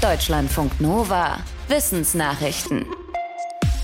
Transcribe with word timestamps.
Deutschlandfunk 0.00 0.80
Nova. 0.80 1.40
Wissensnachrichten. 1.68 2.86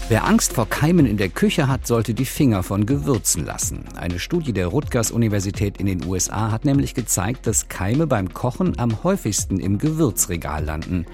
Wer 0.08 0.24
Angst 0.24 0.54
vor 0.54 0.66
Keimen 0.66 1.04
in 1.04 1.18
der 1.18 1.28
Küche 1.28 1.68
hat, 1.68 1.86
sollte 1.86 2.14
die 2.14 2.24
Finger 2.24 2.62
von 2.62 2.86
Gewürzen 2.86 3.44
lassen. 3.44 3.84
Eine 3.96 4.18
Studie 4.18 4.54
der 4.54 4.68
Rutgers-Universität 4.68 5.76
in 5.76 5.84
den 5.84 6.06
USA 6.06 6.50
hat 6.50 6.64
nämlich 6.64 6.94
gezeigt, 6.94 7.46
dass 7.46 7.68
Keime 7.68 8.06
beim 8.06 8.32
Kochen 8.32 8.78
am 8.78 9.04
häufigsten 9.04 9.60
im 9.60 9.76
Gewürzregal 9.76 10.64
landen. 10.64 11.04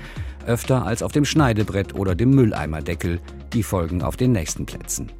Öfter 0.47 0.87
als 0.87 1.03
auf 1.03 1.11
dem 1.11 1.25
Schneidebrett 1.25 1.97
oder 1.97 2.15
dem 2.15 2.31
Mülleimerdeckel. 2.31 3.19
Die 3.53 3.63
folgen 3.63 4.03
auf 4.03 4.17
den 4.17 4.33
nächsten 4.33 4.67
Plätzen. 4.67 5.11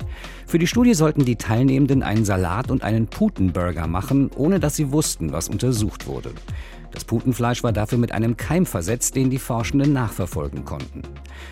Für 0.47 0.59
die 0.59 0.67
Studie 0.67 0.95
sollten 0.95 1.25
die 1.25 1.37
Teilnehmenden 1.37 2.03
einen 2.03 2.25
Salat 2.25 2.71
und 2.71 2.83
einen 2.83 3.07
Putenburger 3.07 3.87
machen, 3.87 4.31
ohne 4.35 4.59
dass 4.59 4.77
sie 4.77 4.91
wussten, 4.93 5.33
was 5.33 5.49
untersucht 5.49 6.07
wurde. 6.07 6.33
Das 6.93 7.05
Putenfleisch 7.05 7.63
war 7.63 7.73
dafür 7.73 7.99
mit 7.99 8.13
einem 8.13 8.37
Keim 8.37 8.67
versetzt, 8.67 9.17
den 9.17 9.31
die 9.31 9.39
Forschenden 9.39 9.93
nachverfolgen 9.93 10.65
konnten. 10.65 11.03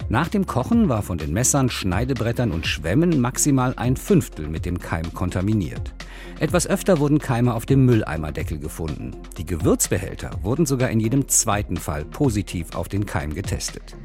Nach 0.09 0.29
dem 0.29 0.47
Kochen 0.47 0.89
war 0.89 1.03
von 1.03 1.19
den 1.19 1.33
Messern, 1.33 1.71
Schneidebrettern 1.71 2.51
und 2.51 2.67
Schwämmen 2.67 3.21
maximal 3.21 3.75
ein 3.77 3.97
Fünftel 3.97 4.49
mit 4.49 4.67
dem 4.67 4.79
Keim 4.79 5.15
kontaminiert. 5.15 5.95
Etwas 6.41 6.67
öfter 6.67 6.99
wurden 6.99 7.19
Keime 7.19 7.55
auf 7.55 7.67
dem 7.67 7.87
Mülleimerdeckel 7.87 8.59
gefunden. 8.59 9.13
Die 9.39 9.47
Gewürzbehälter 9.47 10.31
wurden 10.43 10.67
sogar 10.67 10.91
in 10.91 11.01
jedem 11.01 11.29
zweiten 11.29 11.77
Fall 11.77 12.05
positiv 12.05 12.75
auf 12.75 12.89
den 12.89 13.07
Keim 13.07 13.35
getestet. 13.35 13.97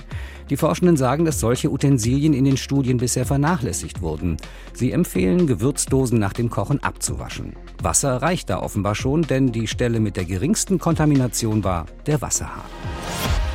Die 0.50 0.58
Forschenden 0.58 0.96
sagen, 0.96 1.26
dass 1.26 1.40
solche 1.40 1.72
Utensilien 1.72 2.34
in 2.34 2.46
den 2.46 2.58
Studien 2.58 2.98
bisher 2.98 3.26
vernachlässigt 3.26 4.02
wurden. 4.02 4.38
Sie 4.74 4.92
empfehlen, 4.92 5.48
Gewürzdosen 5.48 6.20
nach 6.20 6.34
dem 6.34 6.50
Kochen 6.52 6.84
abzuwaschen. 6.84 7.56
Wasser 7.82 8.22
reicht 8.22 8.50
da 8.50 8.60
offenbar 8.60 8.94
schon, 8.94 9.24
denn 9.24 9.52
die 9.52 9.68
Stelle 9.68 10.00
mit 10.00 10.18
der 10.18 10.26
geringsten 10.26 10.78
Kontamination 10.78 11.64
war 11.64 11.88
der 12.06 12.22
Wasserhahn. 12.22 12.62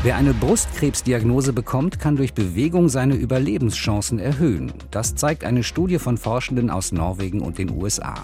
Wer 0.02 0.16
eine 0.16 0.32
Brustkrebsdiagnose 0.32 1.52
bekommt, 1.52 2.00
kann 2.00 2.16
durch 2.16 2.32
Bewegung 2.32 2.88
seine 2.88 3.14
Überlebenschancen 3.14 4.18
erhöhen. 4.18 4.72
Das 4.90 5.14
zeigt 5.14 5.44
eine 5.44 5.62
Studie 5.62 5.98
von 5.98 6.16
Forschenden 6.16 6.70
aus 6.70 6.90
Norwegen 6.90 7.40
und 7.40 7.58
den 7.58 7.70
USA. 7.70 8.14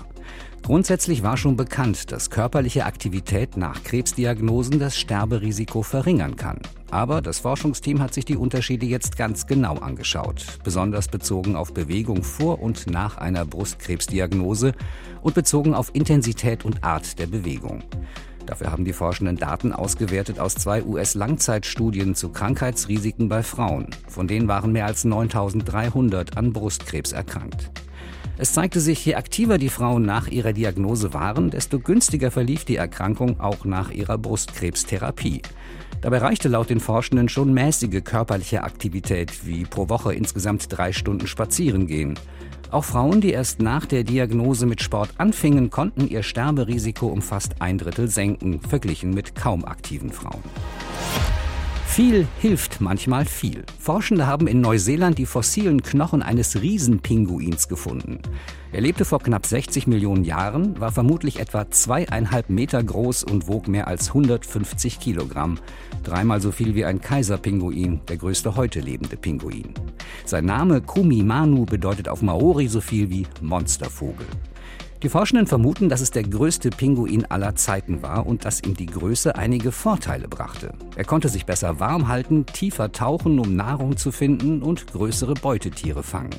Grundsätzlich 0.67 1.23
war 1.23 1.37
schon 1.37 1.57
bekannt, 1.57 2.11
dass 2.11 2.29
körperliche 2.29 2.87
Aktivität 2.87 3.57
nach 3.57 3.85
Krebsdiagnosen 3.85 4.81
das 4.81 4.99
Sterberisiko 4.99 5.85
verringern 5.85 6.35
kann. 6.35 6.59
Aber 6.91 7.23
das 7.23 7.39
Forschungsteam 7.39 8.03
hat 8.03 8.13
sich 8.13 8.25
die 8.25 8.37
Unterschiede 8.37 8.85
jetzt 8.85 9.17
ganz 9.17 9.47
genau 9.47 9.77
angeschaut, 9.77 10.45
besonders 10.65 11.07
bezogen 11.07 11.55
auf 11.55 11.73
Bewegung 11.73 12.25
vor 12.25 12.61
und 12.61 12.91
nach 12.91 13.17
einer 13.17 13.45
Brustkrebsdiagnose 13.45 14.73
und 15.23 15.37
bezogen 15.37 15.73
auf 15.73 15.95
Intensität 15.95 16.65
und 16.65 16.83
Art 16.83 17.21
der 17.21 17.29
Bewegung. 17.29 17.85
Dafür 18.45 18.73
haben 18.73 18.85
die 18.85 18.93
Forschenden 18.93 19.37
Daten 19.37 19.73
ausgewertet 19.73 20.41
aus 20.41 20.57
zwei 20.57 20.83
US-Langzeitstudien 20.83 22.17
zu 22.17 22.31
Krankheitsrisiken 22.31 23.29
bei 23.29 23.45
Frauen. 23.45 23.91
Von 24.09 24.27
denen 24.27 24.49
waren 24.49 24.73
mehr 24.73 24.87
als 24.87 25.05
9300 25.05 26.37
an 26.37 26.53
Brustkrebs 26.53 27.13
erkrankt. 27.13 27.71
Es 28.39 28.53
zeigte 28.53 28.81
sich, 28.81 29.05
je 29.07 29.15
aktiver 29.15 29.57
die 29.57 29.71
Frauen 29.71 30.03
nach 30.03 30.29
ihrer 30.29 30.53
Diagnose 30.53 31.15
waren, 31.15 31.51
desto 31.51 31.79
günstiger 31.79 32.31
verlief 32.31 32.67
die 32.67 32.77
Erkrankung 32.77 33.41
auch 33.41 33.65
nach 33.65 33.91
ihrer 33.91 34.19
Brustkrebstherapie. 34.19 35.41
Dabei 36.03 36.19
reichte 36.19 36.49
laut 36.49 36.69
den 36.69 36.81
Forschenden 36.81 37.31
schon 37.31 37.55
mäßige 37.55 38.05
körperliche 38.05 38.63
Aktivität, 38.63 39.47
wie 39.47 39.65
pro 39.65 39.89
Woche 39.89 40.13
insgesamt 40.13 40.67
drei 40.69 40.93
Stunden 40.93 41.27
spazieren 41.27 41.87
gehen. 41.87 42.19
Auch 42.71 42.85
Frauen, 42.85 43.23
die 43.23 43.31
erst 43.31 43.63
nach 43.63 43.87
der 43.87 44.05
Diagnose 44.05 44.67
mit 44.67 44.83
Sport 44.83 45.11
anfingen, 45.17 45.71
konnten 45.71 46.07
ihr 46.07 46.23
Sterberisiko 46.23 47.07
um 47.07 47.23
fast 47.23 47.63
ein 47.63 47.79
Drittel 47.79 48.09
senken, 48.09 48.61
verglichen 48.61 49.15
mit 49.15 49.35
kaum 49.35 49.65
aktiven 49.65 50.13
Frauen. 50.13 50.43
Viel 51.97 52.27
hilft 52.43 52.83
manchmal 52.83 53.25
viel. 53.25 53.65
Forschende 53.79 54.27
haben 54.27 54.49
in 54.49 54.61
Neuseeland 54.61 55.17
die 55.17 55.25
fossilen 55.25 55.83
Knochen 55.83 56.21
eines 56.21 56.61
Riesenpinguins 56.61 57.69
gefunden. 57.69 58.19
Er 58.71 58.83
lebte 58.83 59.07
vor 59.07 59.21
knapp 59.21 59.47
60 59.47 59.87
Millionen 59.87 60.23
Jahren, 60.23 60.79
war 60.79 60.93
vermutlich 60.93 61.41
etwa 61.41 61.71
zweieinhalb 61.71 62.51
Meter 62.51 62.85
groß 62.85 63.25
und 63.25 63.49
wog 63.49 63.67
mehr 63.67 63.89
als 63.89 64.09
150 64.09 65.01
Kilogramm. 65.01 65.59
Dreimal 66.05 66.43
so 66.43 66.53
viel 66.53 66.75
wie 66.75 66.85
ein 66.85 67.01
Kaiserpinguin, 67.01 68.03
der 68.07 68.19
größte 68.19 68.57
heute 68.57 68.81
lebende 68.81 69.17
Pinguin. 69.17 69.73
Sein 70.27 70.45
Name 70.45 70.83
Kumimanu 70.83 71.65
bedeutet 71.65 72.11
auf 72.11 72.21
Maori 72.21 72.69
so 72.69 72.83
viel 72.83 73.09
wie 73.09 73.27
Monstervogel. 73.41 74.27
Die 75.03 75.11
Forschenden 75.11 75.47
vermuten, 75.47 75.91
dass 75.91 76.01
es 76.01 76.11
der 76.11 76.23
größte 76.23 76.71
Pinguin 76.71 77.27
aller 77.27 77.55
Zeiten 77.55 78.03
war 78.03 78.27
und 78.27 78.47
dass 78.47 78.63
ihm 78.63 78.75
die 78.75 78.87
Größe 78.87 79.37
einige 79.37 79.71
Vorteile 79.71 80.27
brachte. 80.27 80.73
Er 80.97 81.05
konnte 81.05 81.29
sich 81.29 81.45
besser 81.45 81.79
warm 81.81 82.09
halten, 82.09 82.47
tiefer 82.47 82.93
tauchen, 82.93 83.39
um 83.39 83.55
Nahrung 83.55 83.99
zu 83.99 84.11
finden 84.11 84.63
und 84.63 84.87
größere 84.87 85.35
Beutetiere 85.35 86.03
fangen. 86.03 86.35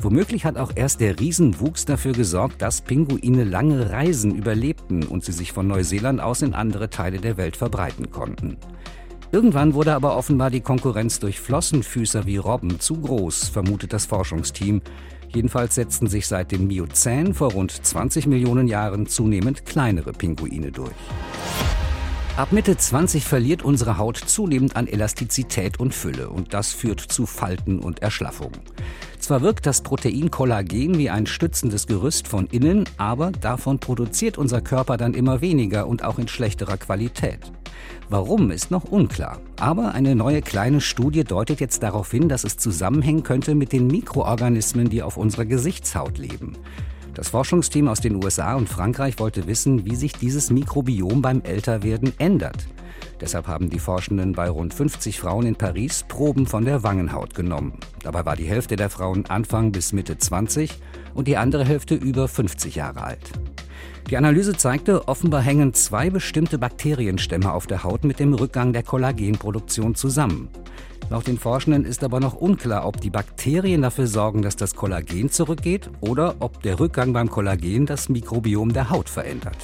Womöglich 0.00 0.44
hat 0.44 0.56
auch 0.56 0.72
erst 0.74 1.00
der 1.00 1.18
Riesenwuchs 1.18 1.84
dafür 1.84 2.12
gesorgt, 2.12 2.62
dass 2.62 2.80
Pinguine 2.80 3.44
lange 3.44 3.90
Reisen 3.90 4.34
überlebten 4.34 5.02
und 5.02 5.24
sie 5.24 5.32
sich 5.32 5.52
von 5.52 5.66
Neuseeland 5.66 6.20
aus 6.20 6.42
in 6.42 6.54
andere 6.54 6.90
Teile 6.90 7.18
der 7.18 7.36
Welt 7.36 7.56
verbreiten 7.56 8.10
konnten. 8.10 8.56
Irgendwann 9.32 9.74
wurde 9.74 9.94
aber 9.94 10.16
offenbar 10.16 10.50
die 10.50 10.62
Konkurrenz 10.62 11.20
durch 11.20 11.38
Flossenfüßer 11.38 12.24
wie 12.26 12.38
Robben 12.38 12.80
zu 12.80 12.94
groß, 12.94 13.48
vermutet 13.48 13.92
das 13.92 14.06
Forschungsteam. 14.06 14.80
Jedenfalls 15.34 15.76
setzten 15.76 16.08
sich 16.08 16.26
seit 16.26 16.50
dem 16.50 16.66
Miozän 16.66 17.34
vor 17.34 17.52
rund 17.52 17.70
20 17.70 18.26
Millionen 18.26 18.66
Jahren 18.66 19.06
zunehmend 19.06 19.64
kleinere 19.64 20.12
Pinguine 20.12 20.72
durch. 20.72 20.90
Ab 22.36 22.52
Mitte 22.52 22.76
20 22.76 23.24
verliert 23.24 23.62
unsere 23.62 23.98
Haut 23.98 24.16
zunehmend 24.16 24.74
an 24.74 24.86
Elastizität 24.86 25.78
und 25.78 25.94
Fülle 25.94 26.30
und 26.30 26.54
das 26.54 26.72
führt 26.72 27.00
zu 27.00 27.26
Falten 27.26 27.80
und 27.80 28.00
Erschlaffung. 28.02 28.52
Zwar 29.18 29.42
wirkt 29.42 29.66
das 29.66 29.82
Protein 29.82 30.30
Kollagen 30.30 30.96
wie 30.96 31.10
ein 31.10 31.26
stützendes 31.26 31.86
Gerüst 31.86 32.26
von 32.26 32.46
innen, 32.46 32.84
aber 32.96 33.30
davon 33.30 33.78
produziert 33.78 34.38
unser 34.38 34.62
Körper 34.62 34.96
dann 34.96 35.14
immer 35.14 35.40
weniger 35.42 35.86
und 35.86 36.02
auch 36.02 36.18
in 36.18 36.28
schlechterer 36.28 36.78
Qualität. 36.78 37.52
Warum 38.08 38.50
ist 38.50 38.70
noch 38.70 38.84
unklar. 38.84 39.40
Aber 39.58 39.94
eine 39.94 40.16
neue 40.16 40.42
kleine 40.42 40.80
Studie 40.80 41.24
deutet 41.24 41.60
jetzt 41.60 41.82
darauf 41.82 42.10
hin, 42.10 42.28
dass 42.28 42.44
es 42.44 42.56
zusammenhängen 42.56 43.22
könnte 43.22 43.54
mit 43.54 43.72
den 43.72 43.86
Mikroorganismen, 43.86 44.88
die 44.88 45.02
auf 45.02 45.16
unserer 45.16 45.44
Gesichtshaut 45.44 46.18
leben. 46.18 46.56
Das 47.14 47.28
Forschungsteam 47.28 47.88
aus 47.88 48.00
den 48.00 48.22
USA 48.22 48.54
und 48.54 48.68
Frankreich 48.68 49.18
wollte 49.18 49.46
wissen, 49.46 49.84
wie 49.84 49.96
sich 49.96 50.12
dieses 50.12 50.50
Mikrobiom 50.50 51.22
beim 51.22 51.42
Älterwerden 51.42 52.12
ändert. 52.18 52.66
Deshalb 53.20 53.46
haben 53.46 53.68
die 53.68 53.78
Forschenden 53.78 54.32
bei 54.32 54.48
rund 54.48 54.72
50 54.72 55.20
Frauen 55.20 55.46
in 55.46 55.54
Paris 55.54 56.04
Proben 56.08 56.46
von 56.46 56.64
der 56.64 56.82
Wangenhaut 56.82 57.34
genommen. 57.34 57.74
Dabei 58.02 58.24
war 58.24 58.36
die 58.36 58.46
Hälfte 58.46 58.76
der 58.76 58.88
Frauen 58.88 59.26
Anfang 59.26 59.72
bis 59.72 59.92
Mitte 59.92 60.16
20 60.16 60.78
und 61.14 61.28
die 61.28 61.36
andere 61.36 61.64
Hälfte 61.64 61.94
über 61.94 62.28
50 62.28 62.76
Jahre 62.76 63.02
alt. 63.02 63.30
Die 64.10 64.16
Analyse 64.16 64.56
zeigte, 64.56 65.06
offenbar 65.06 65.40
hängen 65.40 65.72
zwei 65.72 66.10
bestimmte 66.10 66.58
Bakterienstämme 66.58 67.52
auf 67.52 67.68
der 67.68 67.84
Haut 67.84 68.02
mit 68.02 68.18
dem 68.18 68.34
Rückgang 68.34 68.72
der 68.72 68.82
Kollagenproduktion 68.82 69.94
zusammen. 69.94 70.48
Laut 71.10 71.28
den 71.28 71.38
Forschenden 71.38 71.84
ist 71.84 72.02
aber 72.02 72.18
noch 72.18 72.34
unklar, 72.34 72.86
ob 72.86 73.00
die 73.00 73.10
Bakterien 73.10 73.82
dafür 73.82 74.08
sorgen, 74.08 74.42
dass 74.42 74.56
das 74.56 74.74
Kollagen 74.74 75.30
zurückgeht 75.30 75.90
oder 76.00 76.34
ob 76.40 76.60
der 76.62 76.80
Rückgang 76.80 77.12
beim 77.12 77.30
Kollagen 77.30 77.86
das 77.86 78.08
Mikrobiom 78.08 78.72
der 78.72 78.90
Haut 78.90 79.08
verändert. 79.08 79.58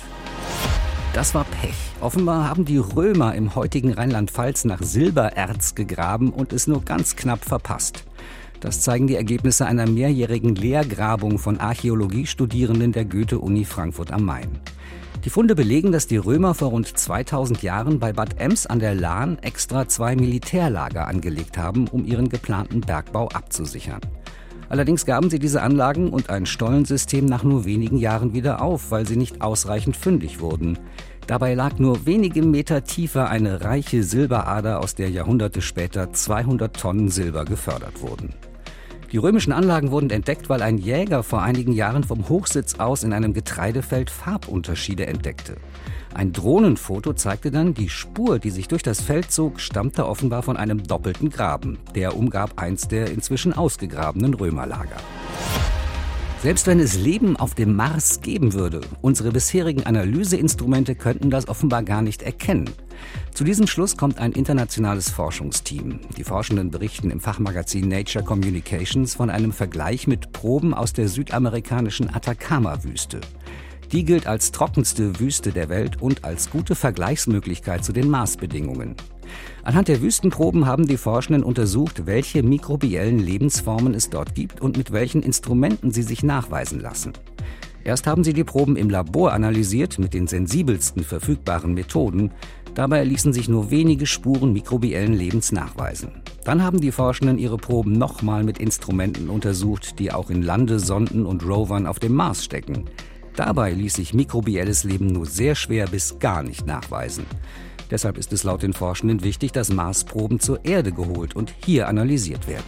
Das 1.12 1.34
war 1.34 1.44
Pech. 1.44 1.74
Offenbar 2.00 2.48
haben 2.48 2.64
die 2.64 2.78
Römer 2.78 3.34
im 3.34 3.56
heutigen 3.56 3.94
Rheinland-Pfalz 3.94 4.64
nach 4.64 4.80
Silbererz 4.80 5.74
gegraben 5.74 6.30
und 6.30 6.52
es 6.52 6.68
nur 6.68 6.84
ganz 6.84 7.16
knapp 7.16 7.44
verpasst. 7.44 8.05
Das 8.66 8.80
zeigen 8.80 9.06
die 9.06 9.14
Ergebnisse 9.14 9.64
einer 9.64 9.88
mehrjährigen 9.88 10.56
Lehrgrabung 10.56 11.38
von 11.38 11.60
Archäologiestudierenden 11.60 12.90
der 12.90 13.04
Goethe-Uni 13.04 13.64
Frankfurt 13.64 14.10
am 14.10 14.24
Main. 14.24 14.58
Die 15.24 15.30
Funde 15.30 15.54
belegen, 15.54 15.92
dass 15.92 16.08
die 16.08 16.16
Römer 16.16 16.52
vor 16.52 16.70
rund 16.70 16.88
2000 16.88 17.62
Jahren 17.62 18.00
bei 18.00 18.12
Bad 18.12 18.40
Ems 18.40 18.66
an 18.66 18.80
der 18.80 18.96
Lahn 18.96 19.38
extra 19.38 19.86
zwei 19.86 20.16
Militärlager 20.16 21.06
angelegt 21.06 21.56
haben, 21.58 21.86
um 21.86 22.04
ihren 22.04 22.28
geplanten 22.28 22.80
Bergbau 22.80 23.28
abzusichern. 23.28 24.00
Allerdings 24.68 25.06
gaben 25.06 25.30
sie 25.30 25.38
diese 25.38 25.62
Anlagen 25.62 26.10
und 26.10 26.28
ein 26.28 26.44
Stollensystem 26.44 27.24
nach 27.24 27.44
nur 27.44 27.66
wenigen 27.66 27.98
Jahren 27.98 28.32
wieder 28.32 28.62
auf, 28.62 28.90
weil 28.90 29.06
sie 29.06 29.16
nicht 29.16 29.42
ausreichend 29.42 29.96
fündig 29.96 30.40
wurden. 30.40 30.76
Dabei 31.28 31.54
lag 31.54 31.78
nur 31.78 32.04
wenige 32.04 32.42
Meter 32.42 32.82
tiefer 32.82 33.30
eine 33.30 33.60
reiche 33.60 34.02
Silberader, 34.02 34.80
aus 34.80 34.96
der 34.96 35.08
Jahrhunderte 35.08 35.62
später 35.62 36.12
200 36.12 36.76
Tonnen 36.76 37.10
Silber 37.10 37.44
gefördert 37.44 38.02
wurden. 38.02 38.34
Die 39.16 39.20
römischen 39.20 39.54
Anlagen 39.54 39.92
wurden 39.92 40.10
entdeckt, 40.10 40.50
weil 40.50 40.60
ein 40.60 40.76
Jäger 40.76 41.22
vor 41.22 41.40
einigen 41.40 41.72
Jahren 41.72 42.04
vom 42.04 42.28
Hochsitz 42.28 42.74
aus 42.74 43.02
in 43.02 43.14
einem 43.14 43.32
Getreidefeld 43.32 44.10
Farbunterschiede 44.10 45.06
entdeckte. 45.06 45.56
Ein 46.12 46.34
Drohnenfoto 46.34 47.14
zeigte 47.14 47.50
dann, 47.50 47.72
die 47.72 47.88
Spur, 47.88 48.38
die 48.38 48.50
sich 48.50 48.68
durch 48.68 48.82
das 48.82 49.00
Feld 49.00 49.32
zog, 49.32 49.58
stammte 49.58 50.06
offenbar 50.06 50.42
von 50.42 50.58
einem 50.58 50.82
doppelten 50.82 51.30
Graben. 51.30 51.78
Der 51.94 52.14
umgab 52.14 52.60
eins 52.60 52.88
der 52.88 53.10
inzwischen 53.10 53.54
ausgegrabenen 53.54 54.34
Römerlager. 54.34 54.98
Selbst 56.42 56.66
wenn 56.66 56.80
es 56.80 56.96
Leben 56.96 57.36
auf 57.36 57.54
dem 57.54 57.74
Mars 57.74 58.20
geben 58.20 58.52
würde, 58.52 58.82
unsere 59.00 59.32
bisherigen 59.32 59.84
Analyseinstrumente 59.84 60.94
könnten 60.94 61.30
das 61.30 61.48
offenbar 61.48 61.82
gar 61.82 62.02
nicht 62.02 62.22
erkennen. 62.22 62.70
Zu 63.32 63.42
diesem 63.42 63.66
Schluss 63.66 63.96
kommt 63.96 64.18
ein 64.18 64.32
internationales 64.32 65.10
Forschungsteam. 65.10 66.00
Die 66.16 66.24
Forschenden 66.24 66.70
berichten 66.70 67.10
im 67.10 67.20
Fachmagazin 67.20 67.88
Nature 67.88 68.24
Communications 68.24 69.14
von 69.14 69.30
einem 69.30 69.52
Vergleich 69.52 70.06
mit 70.06 70.32
Proben 70.32 70.74
aus 70.74 70.92
der 70.92 71.08
südamerikanischen 71.08 72.14
Atacama-Wüste. 72.14 73.20
Die 73.92 74.04
gilt 74.04 74.26
als 74.26 74.50
trockenste 74.50 75.20
Wüste 75.20 75.52
der 75.52 75.68
Welt 75.68 76.02
und 76.02 76.24
als 76.24 76.50
gute 76.50 76.74
Vergleichsmöglichkeit 76.74 77.84
zu 77.84 77.92
den 77.92 78.08
Marsbedingungen. 78.08 78.96
Anhand 79.62 79.88
der 79.88 80.02
Wüstenproben 80.02 80.66
haben 80.66 80.86
die 80.86 80.96
Forschenden 80.96 81.42
untersucht, 81.42 82.06
welche 82.06 82.42
mikrobiellen 82.42 83.18
Lebensformen 83.18 83.94
es 83.94 84.10
dort 84.10 84.34
gibt 84.34 84.60
und 84.60 84.76
mit 84.76 84.92
welchen 84.92 85.22
Instrumenten 85.22 85.90
sie 85.90 86.02
sich 86.02 86.22
nachweisen 86.22 86.80
lassen. 86.80 87.12
Erst 87.84 88.08
haben 88.08 88.24
sie 88.24 88.32
die 88.32 88.42
Proben 88.42 88.74
im 88.74 88.90
Labor 88.90 89.32
analysiert 89.32 90.00
mit 90.00 90.12
den 90.12 90.26
sensibelsten 90.26 91.04
verfügbaren 91.04 91.72
Methoden. 91.72 92.32
Dabei 92.74 93.04
ließen 93.04 93.32
sich 93.32 93.48
nur 93.48 93.70
wenige 93.70 94.06
Spuren 94.06 94.52
mikrobiellen 94.52 95.14
Lebens 95.14 95.52
nachweisen. 95.52 96.22
Dann 96.44 96.64
haben 96.64 96.80
die 96.80 96.90
Forschenden 96.90 97.38
ihre 97.38 97.56
Proben 97.56 97.92
nochmal 97.92 98.42
mit 98.42 98.58
Instrumenten 98.58 99.30
untersucht, 99.30 100.00
die 100.00 100.10
auch 100.10 100.30
in 100.30 100.42
Landesonden 100.42 101.26
und 101.26 101.46
Rovern 101.46 101.86
auf 101.86 102.00
dem 102.00 102.14
Mars 102.14 102.44
stecken. 102.44 102.86
Dabei 103.36 103.72
ließ 103.72 103.94
sich 103.94 104.14
mikrobielles 104.14 104.84
Leben 104.84 105.08
nur 105.08 105.26
sehr 105.26 105.54
schwer 105.54 105.86
bis 105.86 106.18
gar 106.18 106.42
nicht 106.42 106.66
nachweisen. 106.66 107.26
Deshalb 107.90 108.18
ist 108.18 108.32
es 108.32 108.42
laut 108.42 108.62
den 108.62 108.72
Forschenden 108.72 109.22
wichtig, 109.22 109.52
dass 109.52 109.70
Marsproben 109.70 110.40
zur 110.40 110.64
Erde 110.64 110.90
geholt 110.90 111.36
und 111.36 111.54
hier 111.64 111.86
analysiert 111.86 112.48
werden. 112.48 112.64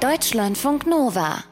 Deutschlandfunk 0.00 0.86
Nova 0.86 1.42